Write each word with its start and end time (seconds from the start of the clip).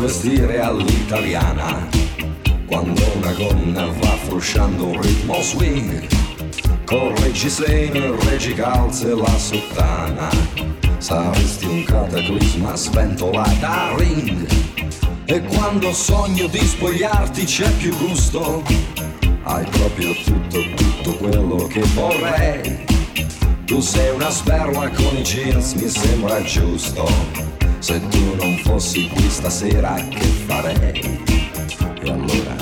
vestire 0.00 0.60
all'italiana. 0.60 1.88
Quando 2.66 3.02
una 3.14 3.32
gonna 3.32 3.86
va 3.86 4.16
frusciando 4.24 4.86
un 4.86 5.00
ritmo 5.00 5.40
swing, 5.42 6.06
correggi 6.84 7.48
seno, 7.48 8.16
reggi 8.28 8.52
calze 8.54 9.14
la 9.14 9.38
sottana. 9.38 10.28
Saresti 10.98 11.66
un 11.66 11.84
cataclisma 11.84 12.74
sventolata 12.74 13.94
ring. 13.96 14.46
E 15.26 15.42
quando 15.42 15.92
sogno 15.92 16.48
di 16.48 16.58
spogliarti 16.58 17.44
c'è 17.44 17.70
più 17.76 17.96
gusto. 17.96 18.62
Hai 19.44 19.64
proprio 19.66 20.12
tutto, 20.24 20.58
tutto 20.74 21.16
quello 21.16 21.66
che 21.66 21.82
vorrei. 21.94 22.84
Tu 23.66 23.80
sei 23.80 24.14
una 24.14 24.30
sberla 24.30 24.88
con 24.90 25.16
i 25.16 25.22
jeans, 25.22 25.74
mi 25.74 25.88
sembra 25.88 26.42
giusto 26.42 27.43
se 27.84 28.00
tu 28.08 28.34
non 28.36 28.56
fossi 28.64 29.06
qui 29.08 29.28
stasera 29.28 29.94
che 30.08 30.24
farei? 30.46 31.20
E 32.02 32.10
allora... 32.10 32.53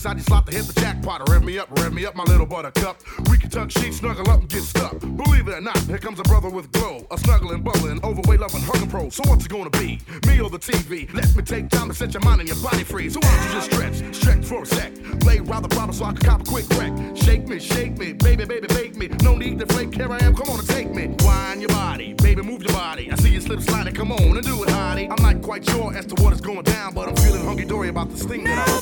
corner 0.00 0.16
inside 0.16 0.16
your 0.16 0.24
slot 0.24 0.46
to 0.46 0.52
hit 0.52 0.66
the 0.66 0.80
jackpot. 0.80 1.28
Rev 1.28 1.44
me 1.44 1.58
up, 1.58 1.68
rev 1.78 1.92
me 1.92 2.06
up, 2.06 2.14
my 2.14 2.24
little 2.24 2.46
buttercup. 2.46 2.96
We 3.30 3.38
can 3.38 3.50
tuck 3.50 3.70
sheets, 3.70 3.98
snuggle 3.98 4.28
up 4.30 4.40
and 4.40 4.48
get 4.48 4.62
stuck. 4.62 4.98
Believe 5.00 5.48
it 5.48 5.54
or 5.54 5.60
not, 5.60 5.78
here 5.78 5.98
comes 5.98 6.20
a 6.20 6.22
brother 6.24 6.48
with 6.48 6.70
glow. 6.72 7.06
A 7.10 7.18
snuggling, 7.18 7.62
bubbling, 7.62 8.02
overweight, 8.04 8.40
loving, 8.40 8.62
hugging 8.62 8.88
pro. 8.88 9.10
So 9.10 9.22
what's 9.26 9.44
it 9.44 9.50
gonna 9.50 9.70
be? 9.70 10.00
Me 10.26 10.40
or 10.40 10.50
the 10.50 10.58
TV? 10.58 11.12
Let 11.14 11.34
me 11.36 11.42
take 11.42 11.68
time 11.68 11.88
to 11.88 11.94
set 11.94 12.14
your 12.14 12.22
mind 12.22 12.40
and 12.40 12.48
your 12.48 12.58
body 12.62 12.84
free. 12.84 13.10
So 13.10 13.20
why 13.20 13.36
don't 13.36 13.46
you 13.46 13.52
just 13.52 13.72
stretch, 13.72 14.14
stretch 14.14 14.44
for 14.44 14.62
a 14.62 14.66
sec. 14.66 14.92
Lay 15.24 15.40
round 15.40 15.64
the 15.64 15.68
problem 15.68 15.92
so 15.92 16.04
I 16.04 16.12
can 16.12 16.22
cop 16.22 16.40
a 16.42 16.44
quick 16.44 16.68
wreck. 16.70 16.92
Shake 17.16 17.48
me, 17.48 17.58
shake 17.58 17.98
me, 17.98 18.12
baby, 18.12 18.44
baby, 18.44 18.66
bake 18.68 18.96
me. 18.96 19.08
No 19.22 19.36
need 19.36 19.58
to 19.58 19.66
flake, 19.66 19.94
here 19.94 20.10
I 20.10 20.18
am, 20.24 20.34
come 20.34 20.48
on 20.50 20.58
and 20.58 20.68
take 20.68 20.90
me. 20.90 21.14
Wine 21.20 21.60
your 21.60 21.68
body, 21.68 22.14
baby, 22.14 22.42
move 22.42 22.62
your 22.62 22.72
body. 22.72 23.10
I 23.10 23.16
see 23.16 23.30
you 23.30 23.40
slip 23.40 23.60
sliding, 23.60 23.94
come 23.94 24.12
on 24.12 24.36
and 24.36 24.42
do 24.42 24.62
it, 24.62 24.68
hottie. 24.68 25.10
I'm 25.10 25.22
not 25.22 25.42
quite 25.42 25.68
sure 25.68 25.94
as 25.94 26.06
to 26.06 26.22
what 26.22 26.32
is 26.32 26.40
going 26.40 26.62
down, 26.62 26.94
but 26.94 27.08
I'm 27.08 27.16
feeling 27.16 27.44
hunky 27.44 27.64
dory 27.64 27.88
about 27.88 28.10
this 28.10 28.24
thing 28.24 28.44
that 28.44 28.68
I 28.68 28.79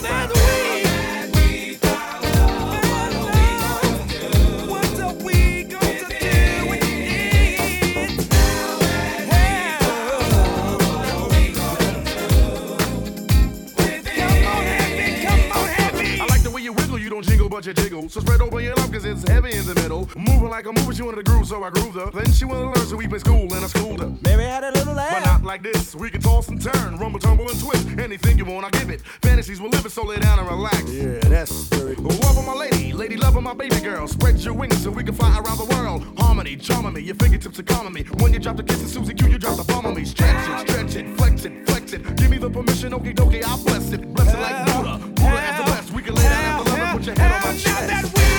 so 34.88 34.94
we 34.94 35.04
can 35.04 35.14
fly 35.14 35.38
around 35.38 35.58
the 35.58 35.66
world. 35.76 36.02
Harmony, 36.18 36.56
charming 36.56 36.94
me, 36.94 37.00
your 37.02 37.14
fingertips 37.16 37.58
are 37.58 37.62
calming 37.62 37.92
me. 37.92 38.02
When 38.20 38.32
you 38.32 38.38
drop 38.38 38.56
the 38.56 38.62
kiss 38.62 38.82
of 38.82 38.88
Susie 38.88 39.14
Q, 39.14 39.28
you 39.28 39.38
drop 39.38 39.56
the 39.56 39.64
bomb 39.64 39.86
on 39.86 39.94
me. 39.94 40.04
Stretch 40.04 40.48
it, 40.48 40.68
stretch 40.68 40.96
it, 40.96 41.16
flex 41.16 41.44
it, 41.44 41.66
flex 41.66 41.92
it. 41.92 42.16
Give 42.16 42.30
me 42.30 42.38
the 42.38 42.50
permission, 42.50 42.94
okay, 42.94 43.12
dokie, 43.12 43.44
I'll 43.44 43.62
bless 43.62 43.92
it. 43.92 44.02
Bless 44.14 44.32
it 44.32 44.40
like 44.40 44.66
Buddha. 44.66 44.98
Buddha 44.98 45.40
as 45.42 45.58
the 45.58 45.70
best. 45.70 45.92
We 45.92 46.02
can 46.02 46.14
lay 46.14 46.22
down 46.22 46.64
love 46.64 46.78
and 46.78 46.98
put 46.98 47.06
your 47.06 47.18
head 47.18 47.32
on 47.32 47.52
my 47.52 47.58
chest. 47.58 48.37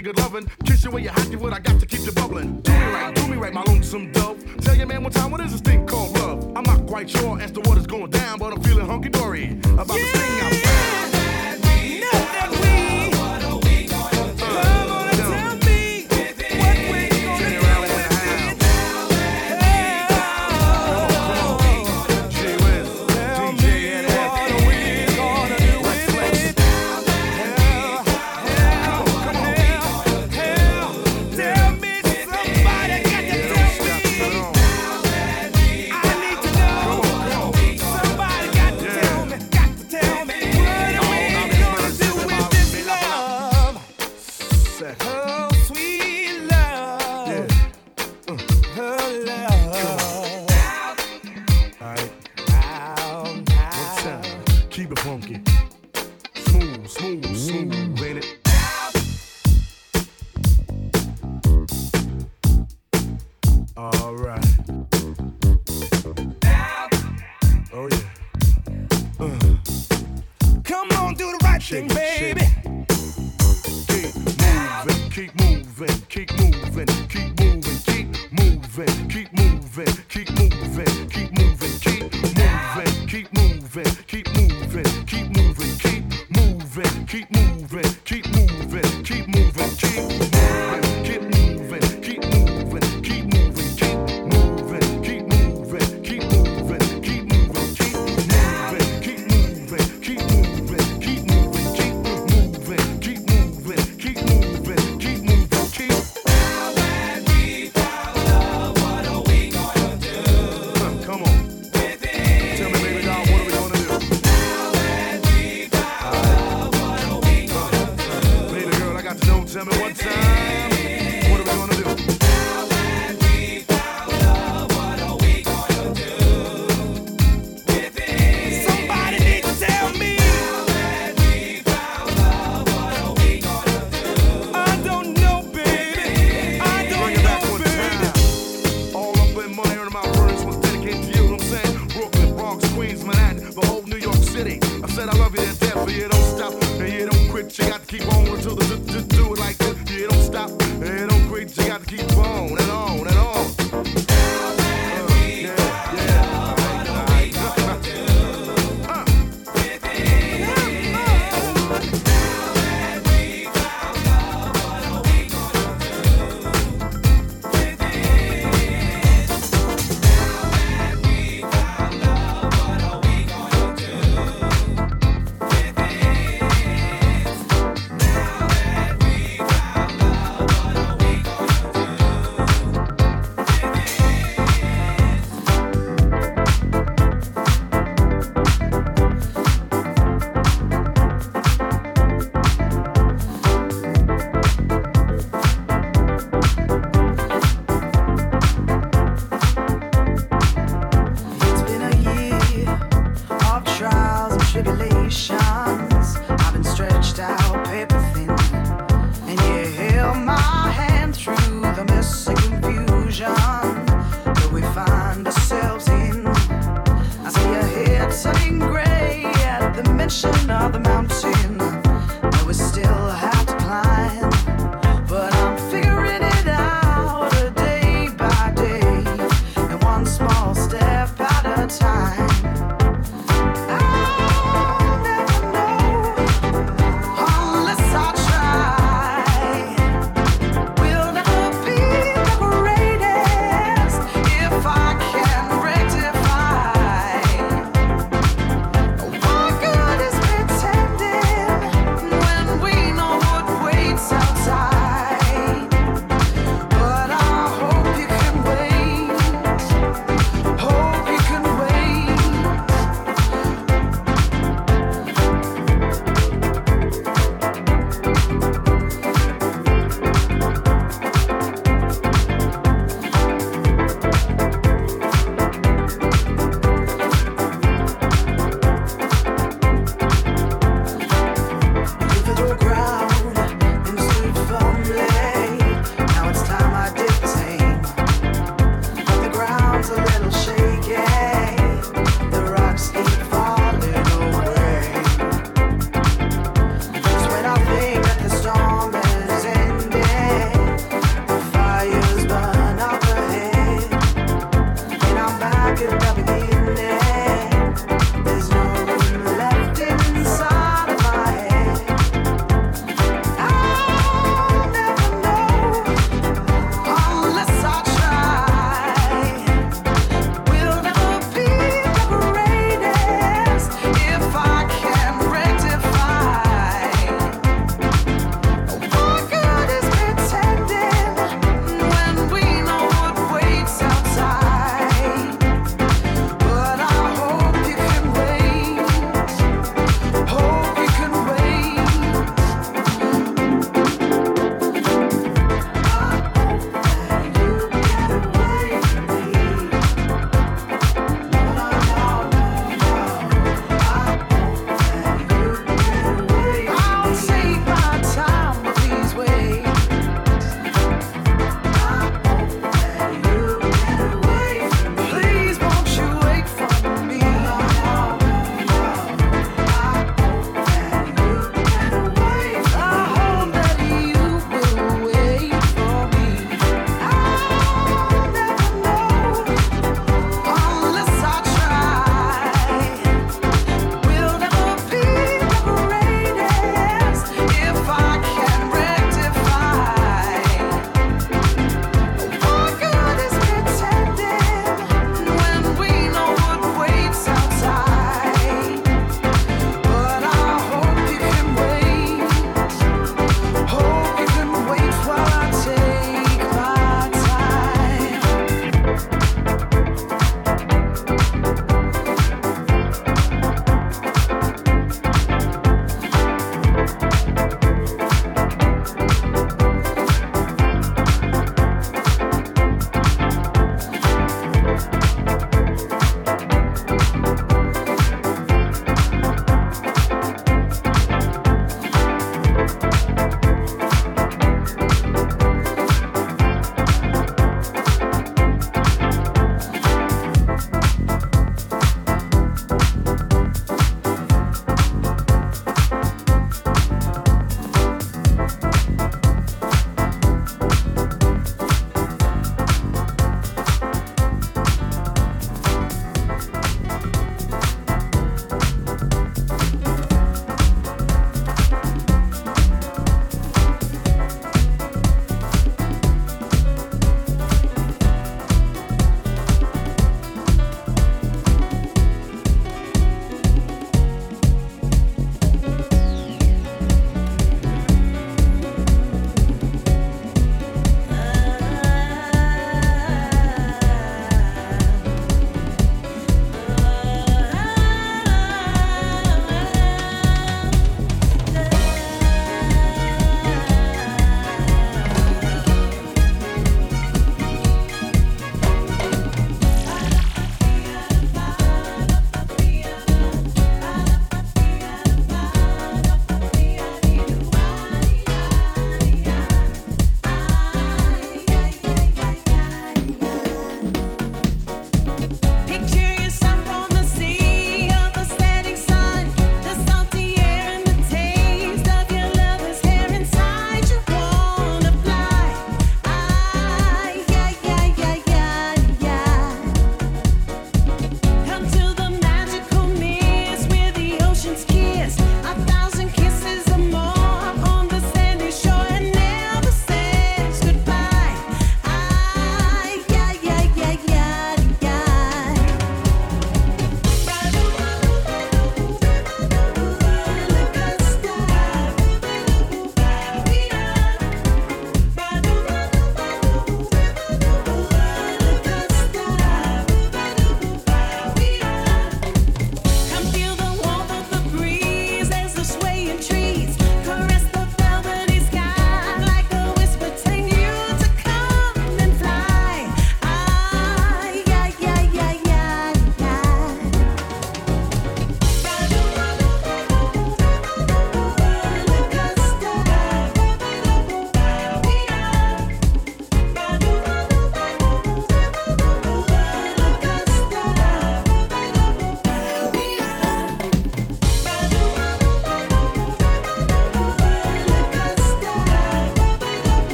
Plenty 0.00 0.12
good 0.12 0.18
loving. 0.18 0.50
Kiss 0.64 0.84
you 0.84 0.90
where 0.90 1.02
you 1.02 1.38
what 1.38 1.52
I 1.52 1.60
got 1.60 1.78
to 1.78 1.86
keep 1.86 2.00
you 2.00 2.12
bubbling. 2.12 2.60
Do 2.62 2.72
me 2.72 2.78
right, 2.78 3.14
do 3.14 3.28
me 3.28 3.36
right, 3.36 3.52
my 3.52 3.62
lonesome 3.62 4.10
dove. 4.12 4.42
Tell 4.60 4.74
your 4.74 4.86
man 4.86 5.02
one 5.02 5.12
time 5.12 5.30
what 5.30 5.40
is 5.40 5.52
this 5.52 5.60
thing 5.60 5.86
called 5.86 6.18
love? 6.18 6.52
I'm 6.56 6.64
not 6.64 6.86
quite 6.86 7.08
sure 7.08 7.40
as 7.40 7.52
to 7.52 7.60
what 7.60 7.78
is 7.78 7.86
going 7.86 8.03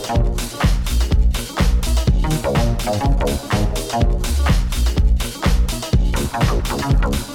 Thank 0.00 0.28
you. 7.16 7.27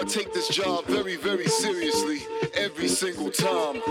I 0.00 0.04
take 0.04 0.32
this 0.32 0.48
job 0.48 0.86
very, 0.86 1.16
very 1.16 1.44
seriously 1.44 2.20
every 2.54 2.88
single 2.88 3.30
time. 3.30 3.82